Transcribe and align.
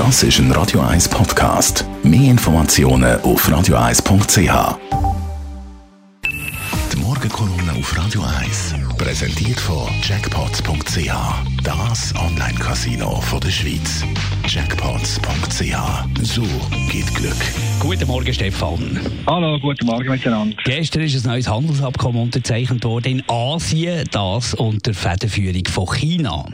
Das 0.00 0.22
ist 0.22 0.38
ein 0.38 0.50
Radio 0.52 0.80
1 0.80 1.10
Podcast. 1.10 1.84
Mehr 2.02 2.30
Informationen 2.30 3.20
auf 3.20 3.46
radio1.ch. 3.46 4.78
Die 6.90 6.96
Morgenkolumne 6.96 7.72
auf 7.78 7.98
Radio 7.98 8.22
1 8.40 8.76
präsentiert 8.96 9.60
von 9.60 9.90
Jackpots.ch. 10.02 11.12
Das 11.62 12.14
Online-Casino 12.16 13.22
der 13.44 13.50
Schweiz. 13.50 14.02
Jackpots.ch. 14.48 16.22
So 16.22 16.44
geht 16.90 17.14
Glück. 17.14 17.36
Guten 17.80 18.06
Morgen, 18.06 18.32
Stefan. 18.32 18.98
Hallo, 19.26 19.58
guten 19.60 19.84
Morgen 19.84 20.08
miteinander. 20.08 20.56
Gestern 20.64 21.02
ist 21.02 21.26
ein 21.26 21.30
neues 21.30 21.46
Handelsabkommen 21.46 22.22
unterzeichnet 22.22 22.82
worden 22.84 23.18
in 23.18 23.22
Asien, 23.28 24.08
das 24.10 24.54
unter 24.54 24.94
Federführung 24.94 25.66
von 25.66 25.86
China. 25.88 26.46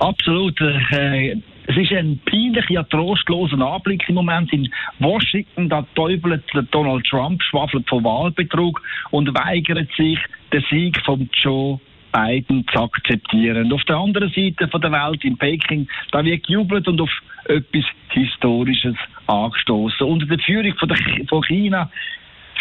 Absolut. 0.00 0.60
Äh, 0.60 1.36
es 1.70 1.76
ist 1.76 1.92
ein 1.92 2.18
peinlicher, 2.24 2.88
trostloser 2.88 3.60
Anblick 3.60 4.08
im 4.08 4.16
Moment 4.16 4.52
in 4.52 4.68
Washington. 4.98 5.68
Da 5.68 5.86
teufelt 5.94 6.42
Donald 6.72 7.06
Trump, 7.06 7.40
schwafelt 7.44 7.88
von 7.88 8.02
Wahlbetrug 8.02 8.82
und 9.10 9.32
weigert 9.34 9.88
sich, 9.96 10.18
den 10.52 10.64
Sieg 10.68 11.00
von 11.04 11.30
Joe 11.32 11.78
Biden 12.12 12.66
zu 12.72 12.80
akzeptieren. 12.80 13.66
Und 13.66 13.72
auf 13.74 13.84
der 13.84 13.96
anderen 13.98 14.30
Seite 14.30 14.66
von 14.66 14.80
der 14.80 14.90
Welt, 14.90 15.24
in 15.24 15.38
Peking, 15.38 15.86
da 16.10 16.24
wird 16.24 16.44
gejubelt 16.44 16.88
und 16.88 17.00
auf 17.00 17.10
etwas 17.44 17.84
Historisches 18.10 18.96
angestoßen. 19.28 20.04
Unter 20.04 20.26
der 20.26 20.40
Führung 20.40 20.74
von, 20.74 20.88
der, 20.88 20.98
von 21.28 21.42
China 21.44 21.88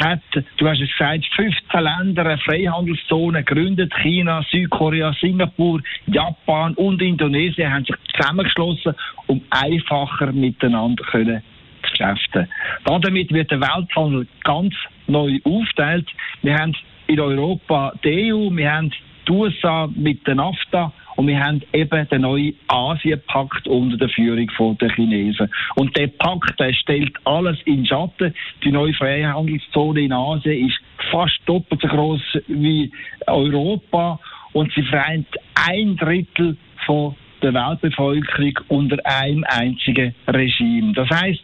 hat, 0.00 0.20
du 0.58 0.68
hast 0.68 0.80
es 0.80 0.90
gesagt, 0.92 1.24
15 1.34 1.80
Länder 1.80 2.26
eine 2.26 2.38
Freihandelszone 2.38 3.42
gegründet. 3.42 3.92
China, 4.02 4.44
Südkorea, 4.50 5.14
Singapur, 5.14 5.80
Japan 6.06 6.74
und 6.74 7.00
Indonesien 7.00 7.72
haben 7.72 7.84
sich 7.86 7.96
zusammengeschlossen, 8.18 8.94
um 9.26 9.40
einfacher 9.50 10.32
miteinander 10.32 11.04
zu 11.10 11.40
geschäften. 11.82 12.48
Damit 12.84 13.32
wird 13.32 13.50
der 13.50 13.60
Welthandel 13.60 14.26
ganz 14.44 14.74
neu 15.06 15.38
aufgeteilt. 15.44 16.08
Wir 16.42 16.54
haben 16.56 16.74
in 17.06 17.20
Europa 17.20 17.92
die 18.04 18.32
EU, 18.32 18.50
wir 18.50 18.72
haben 18.72 18.92
die 19.26 19.32
USA 19.32 19.88
mit 19.94 20.26
der 20.26 20.34
NAFTA 20.36 20.92
und 21.16 21.26
wir 21.26 21.40
haben 21.40 21.62
eben 21.72 22.08
den 22.08 22.22
neuen 22.22 22.54
Asienpakt 22.68 23.66
unter 23.66 23.96
der 23.96 24.08
Führung 24.08 24.78
der 24.78 24.90
Chinesen. 24.94 25.50
Und 25.74 25.96
der 25.96 26.06
Pakt 26.06 26.58
der 26.60 26.72
stellt 26.72 27.12
alles 27.24 27.58
in 27.64 27.84
Schatten. 27.84 28.34
Die 28.62 28.70
neue 28.70 28.94
Freihandelszone 28.94 30.02
in 30.02 30.12
Asien 30.12 30.68
ist 30.68 30.78
fast 31.10 31.40
doppelt 31.46 31.80
so 31.82 31.88
groß 31.88 32.20
wie 32.46 32.92
Europa 33.26 34.20
und 34.52 34.72
sie 34.74 34.82
vereint 34.82 35.28
ein 35.54 35.96
Drittel 35.96 36.56
von 36.86 37.16
der 37.42 37.54
Weltbevölkerung 37.54 38.54
unter 38.68 38.98
einem 39.04 39.44
einzigen 39.48 40.14
Regime. 40.26 40.92
Das 40.94 41.08
heißt, 41.10 41.40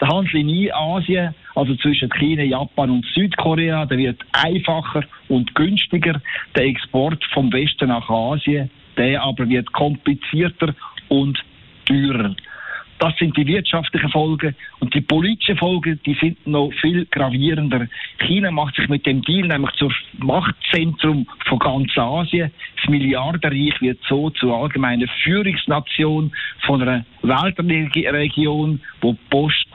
der 0.00 0.08
Handel 0.08 0.40
in 0.40 0.70
Asien, 0.72 1.34
also 1.54 1.74
zwischen 1.76 2.10
China, 2.10 2.42
Japan 2.42 2.90
und 2.90 3.06
Südkorea, 3.14 3.86
der 3.86 3.98
wird 3.98 4.20
einfacher 4.32 5.04
und 5.28 5.54
günstiger. 5.54 6.20
Der 6.54 6.64
Export 6.64 7.24
vom 7.32 7.52
Westen 7.52 7.88
nach 7.88 8.08
Asien 8.10 8.70
der 8.96 9.22
aber 9.22 9.48
wird 9.48 9.72
komplizierter 9.72 10.74
und 11.08 11.38
teurer. 11.84 12.34
Das 12.98 13.16
sind 13.18 13.36
die 13.36 13.46
wirtschaftlichen 13.46 14.08
Folgen. 14.10 14.54
Und 14.80 14.94
die 14.94 15.00
politischen 15.00 15.56
Folgen, 15.56 16.00
die 16.06 16.14
sind 16.14 16.46
noch 16.46 16.70
viel 16.80 17.06
gravierender. 17.06 17.86
China 18.18 18.50
macht 18.50 18.76
sich 18.76 18.88
mit 18.88 19.04
dem 19.04 19.22
Deal 19.22 19.48
nämlich 19.48 19.72
zur 19.72 19.92
Machtzentrum 20.18 21.26
von 21.46 21.58
ganz 21.58 21.96
Asien. 21.96 22.50
Das 22.76 22.88
Milliardenreich 22.88 23.80
wird 23.80 23.98
so 24.08 24.30
zur 24.30 24.56
allgemeinen 24.56 25.08
Führungsnation 25.22 26.32
von 26.64 26.82
einer 26.82 27.04
Weltregion, 27.22 28.80
wo 29.00 29.16
Post 29.30 29.66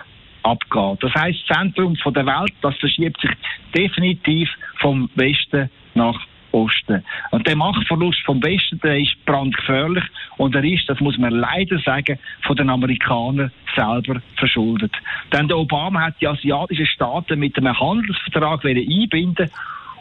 abgeht. 0.44 1.03
Das 1.03 1.13
heißt, 1.13 1.39
das 1.47 1.58
Zentrum 1.58 1.95
der 2.13 2.25
Welt, 2.25 2.53
das 2.61 2.75
verschiebt 2.78 3.22
sich 3.22 3.31
definitiv 3.75 4.50
vom 4.80 5.09
Westen 5.16 5.69
nach 5.94 6.19
Osten. 6.51 7.03
Und 7.31 7.47
der 7.47 7.56
Machtverlust 7.56 8.22
vom 8.25 8.41
Westen, 8.44 8.79
der 8.81 9.00
ist 9.00 9.23
brandgefährlich 9.25 10.03
und 10.38 10.56
er 10.56 10.63
ist, 10.63 10.89
das 10.89 11.00
muss 11.00 11.17
man 11.17 11.34
leider 11.34 11.79
sagen, 11.79 12.19
von 12.44 12.56
den 12.56 12.69
Amerikanern 12.69 13.51
selber 13.75 14.22
verschuldet. 14.38 14.94
Denn 15.31 15.47
der 15.47 15.57
Obama 15.57 16.01
hat 16.01 16.19
die 16.22 16.28
asiatischen 16.28 16.85
Staaten 16.85 17.39
mit 17.39 17.57
einem 17.57 17.79
Handelsvertrag 17.79 18.66
einbinden 18.66 19.50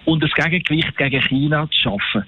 und 0.04 0.22
das 0.22 0.32
Gegengewicht 0.32 0.96
gegen 0.96 1.22
China 1.22 1.68
zu 1.70 1.80
schaffen. 1.80 2.24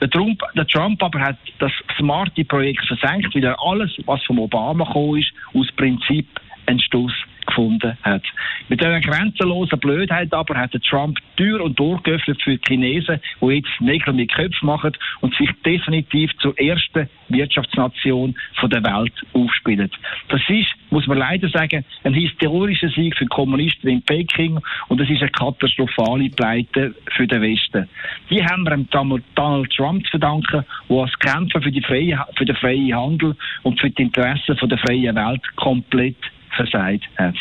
Der 0.00 0.08
Trump, 0.08 0.40
der 0.54 0.66
Trump 0.66 1.02
aber 1.02 1.20
hat 1.20 1.38
das 1.58 1.72
smarte 1.98 2.44
Projekt 2.44 2.86
versenkt, 2.86 3.34
weil 3.34 3.44
er 3.44 3.56
alles, 3.60 3.90
was 4.06 4.22
vom 4.24 4.38
Obama 4.38 4.84
gekommen 4.84 5.18
ist, 5.18 5.32
aus 5.54 5.66
Prinzip 5.72 6.26
einen 6.66 6.78
Stoß 6.78 7.12
gefunden 7.58 7.98
hat. 8.02 8.22
Mit 8.68 8.80
dieser 8.80 9.00
grenzenlosen 9.00 9.78
Blödheit 9.78 10.32
aber 10.32 10.56
hat 10.56 10.72
Trump 10.88 11.18
Tür 11.36 11.62
und 11.62 11.76
Tor 11.76 12.00
geöffnet 12.02 12.40
für 12.42 12.56
die 12.56 12.60
Chinesen, 12.66 13.20
die 13.40 13.46
jetzt 13.46 13.80
Nägel 13.80 14.14
mit 14.14 14.32
Köpfen 14.32 14.66
machen 14.66 14.92
und 15.20 15.34
sich 15.34 15.50
definitiv 15.64 16.30
zur 16.38 16.58
ersten 16.58 17.08
Wirtschaftsnation 17.28 18.36
der 18.62 18.82
Welt 18.82 19.12
aufspielen. 19.32 19.90
Das 20.28 20.40
ist, 20.48 20.68
muss 20.90 21.06
man 21.06 21.18
leider 21.18 21.48
sagen, 21.48 21.84
ein 22.04 22.14
historischer 22.14 22.88
Sieg 22.90 23.16
für 23.16 23.24
die 23.24 23.28
Kommunisten 23.28 23.88
in 23.88 24.02
Peking 24.02 24.60
und 24.88 25.00
es 25.00 25.08
ist 25.08 25.22
eine 25.22 25.30
katastrophale 25.30 26.28
Pleite 26.30 26.94
für 27.16 27.26
den 27.26 27.42
Westen. 27.42 27.88
Die 28.30 28.44
haben 28.44 28.64
wir 28.64 29.20
Donald 29.34 29.72
Trump 29.72 30.04
zu 30.04 30.10
verdanken, 30.10 30.64
der 30.88 30.96
als 30.96 31.18
Kämpfer 31.18 31.62
für, 31.62 31.72
die 31.72 31.82
freie, 31.82 32.24
für 32.36 32.44
den 32.44 32.56
freien 32.56 32.94
Handel 32.94 33.36
und 33.62 33.80
für 33.80 33.90
die 33.90 34.02
Interessen 34.02 34.56
der 34.68 34.78
freien 34.78 35.16
Welt 35.16 35.42
komplett 35.56 36.16
versagt 36.58 37.08
hat. 37.16 37.34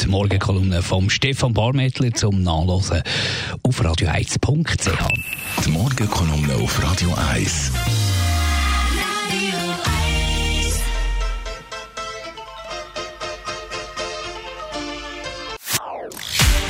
Die 0.00 0.08
Morgenkolumne 0.08 0.82
vom 0.82 1.08
Stefan 1.08 1.54
Barmettler 1.54 2.12
zum 2.12 2.42
Nachlesen 2.42 3.00
auf 3.62 3.80
radio1.ch. 3.80 5.64
Die 5.64 5.70
Morgenkolumne 5.70 6.54
auf 6.56 6.82
Radio 6.82 7.14
1. 7.32 7.72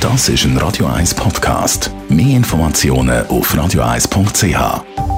Das 0.01 0.29
ist 0.29 0.45
ein 0.45 0.55
Radio 0.57 0.85
1 0.85 1.15
Podcast. 1.15 1.89
Mehr 2.09 2.37
Informationen 2.37 3.25
auf 3.25 3.55
radio1.ch. 3.55 5.14